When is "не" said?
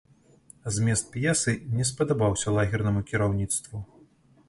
1.77-1.87